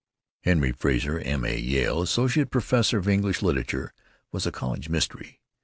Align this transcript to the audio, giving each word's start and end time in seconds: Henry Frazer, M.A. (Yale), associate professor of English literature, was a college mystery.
Henry 0.39 0.71
Frazer, 0.71 1.19
M.A. 1.19 1.55
(Yale), 1.59 2.01
associate 2.01 2.49
professor 2.49 2.97
of 2.97 3.07
English 3.07 3.43
literature, 3.43 3.93
was 4.31 4.47
a 4.47 4.51
college 4.51 4.89
mystery. 4.89 5.41